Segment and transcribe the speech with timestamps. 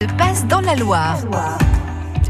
[0.00, 1.18] se passe dans la Loire.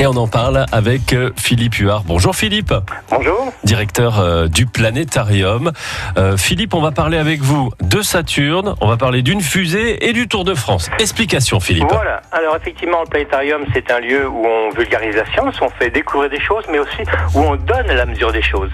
[0.01, 2.05] Et on en parle avec euh, Philippe Huard.
[2.07, 2.73] Bonjour Philippe,
[3.11, 3.53] Bonjour.
[3.65, 5.73] directeur euh, du Planétarium.
[6.17, 10.13] Euh, Philippe, on va parler avec vous de Saturne, on va parler d'une fusée et
[10.13, 10.89] du Tour de France.
[11.01, 11.89] Explication Philippe.
[11.91, 12.23] Voilà.
[12.31, 16.31] Alors effectivement, le planétarium, c'est un lieu où on vulgarise la science, on fait découvrir
[16.31, 17.03] des choses, mais aussi
[17.35, 18.71] où on donne la mesure des choses.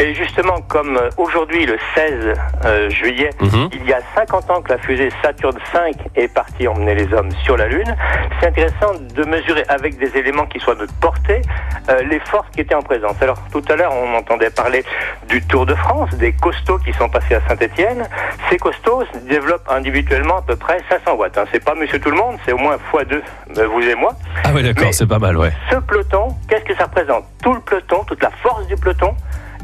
[0.00, 2.32] Et justement, comme aujourd'hui, le 16
[2.64, 3.68] euh, juillet, Mhm.
[3.74, 7.30] il y a 50 ans que la fusée Saturne V est partie emmener les hommes
[7.44, 7.94] sur la Lune,
[8.40, 11.42] c'est intéressant de mesurer avec des éléments qui soient à notre portée
[11.88, 13.16] euh, les forces qui étaient en présence.
[13.20, 14.84] Alors tout à l'heure, on entendait parler
[15.28, 18.08] du Tour de France, des costauds qui sont passés à Saint-Étienne.
[18.50, 21.38] Ces costauds développent individuellement à peu près 500 watts.
[21.38, 21.44] Hein.
[21.52, 23.20] C'est pas Monsieur Tout le Monde, c'est au moins x2,
[23.58, 24.12] euh, vous et moi.
[24.44, 25.52] Ah oui d'accord, c'est pas mal, ouais.
[25.70, 27.24] Ce peloton, qu'est-ce que ça représente?
[27.42, 29.14] Tout le peloton, toute la force du peloton,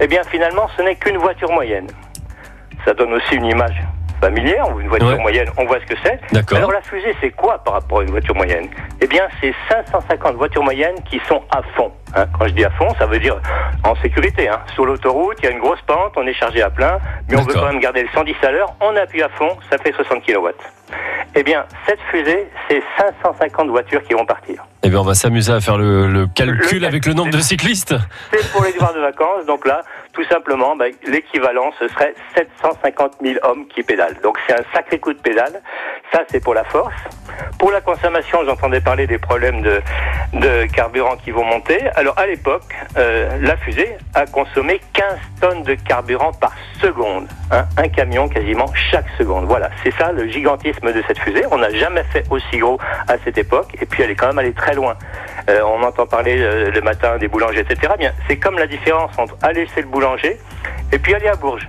[0.00, 1.86] eh bien finalement, ce n'est qu'une voiture moyenne.
[2.84, 3.82] Ça donne aussi une image
[4.20, 5.18] familière, une voiture Ouais.
[5.18, 6.20] moyenne, on voit ce que c'est.
[6.54, 8.68] Alors la fusée, c'est quoi par rapport à une voiture moyenne?
[9.00, 11.90] Eh bien, c'est 550 voitures moyennes qui sont à fond.
[12.14, 12.26] hein.
[12.38, 13.36] Quand je dis à fond, ça veut dire
[13.84, 14.48] en sécurité.
[14.48, 14.60] Hein.
[14.74, 17.42] Sur l'autoroute, il y a une grosse pente, on est chargé à plein, mais on
[17.42, 20.24] veut quand même garder le 110 à l'heure, on appuie à fond, ça fait 60
[20.24, 20.48] kW.
[21.36, 24.64] Eh bien, cette fusée, c'est 550 voitures qui vont partir.
[24.82, 27.38] Eh bien on va s'amuser à faire le, le calcul Le- avec le nombre de
[27.38, 27.94] cyclistes.
[28.32, 29.46] C'est pour les départs de vacances.
[29.46, 34.20] Donc là, tout simplement, ben, l'équivalent, ce serait 750 000 hommes qui pédalent.
[34.22, 35.60] Donc c'est un sacré coup de pédale.
[36.12, 36.94] Ça, c'est pour la force.
[37.58, 39.80] Pour la consommation, j'entendais parler des problèmes de,
[40.34, 41.78] de carburant qui vont monter.
[41.94, 42.64] Alors à l'époque,
[42.96, 45.04] euh, la fusée a consommé 15
[45.40, 47.28] tonnes de carburant par seconde.
[47.52, 47.64] hein.
[47.76, 49.44] un camion quasiment chaque seconde.
[49.46, 51.44] Voilà, c'est ça le gigantisme de cette fusée.
[51.50, 53.68] On n'a jamais fait aussi gros à cette époque.
[53.80, 54.96] Et puis elle est quand même allée très loin.
[55.50, 57.92] Euh, on entend parler euh, le matin des boulangers, etc.
[58.28, 60.38] C'est comme la différence entre aller chez le boulanger
[60.92, 61.68] et puis aller à Bourges.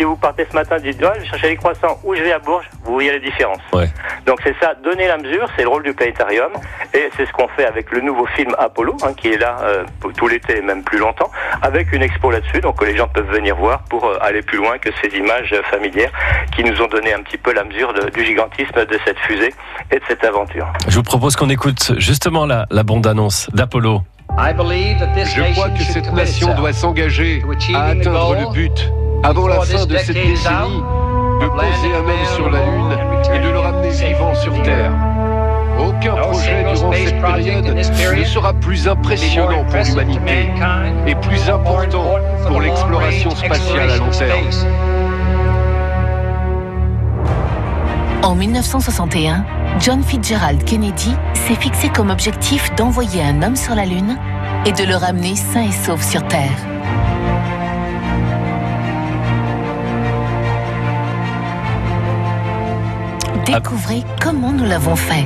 [0.00, 2.38] Si vous partez ce matin, dites ah, je cherche les croissants ou je vais à
[2.38, 3.58] Bourges, vous voyez la différence.
[3.74, 3.86] Ouais.
[4.24, 6.52] Donc c'est ça, donner la mesure, c'est le rôle du planétarium,
[6.94, 9.84] et c'est ce qu'on fait avec le nouveau film Apollo, hein, qui est là euh,
[10.16, 13.30] tout l'été et même plus longtemps, avec une expo là-dessus, donc que les gens peuvent
[13.30, 16.12] venir voir pour euh, aller plus loin que ces images euh, familières
[16.56, 19.52] qui nous ont donné un petit peu la mesure de- du gigantisme de cette fusée
[19.90, 20.66] et de cette aventure.
[20.88, 24.00] Je vous propose qu'on écoute justement la, la bande-annonce d'Apollo.
[24.38, 27.42] Je crois que cette nation doit s'engager
[27.74, 28.90] à atteindre le but
[29.22, 30.82] avant la fin de cette décennie,
[31.40, 34.92] de poser un homme sur la Lune et de le ramener vivant sur Terre.
[35.78, 40.50] Aucun projet durant cette période ne sera plus impressionnant pour l'humanité
[41.06, 42.16] et plus important
[42.46, 44.48] pour l'exploration spatiale à long terme.
[48.22, 49.44] En 1961,
[49.80, 54.18] John Fitzgerald Kennedy s'est fixé comme objectif d'envoyer un homme sur la Lune
[54.66, 56.69] et de le ramener sain et sauf sur Terre.
[63.54, 65.24] Découvrez comment nous l'avons fait.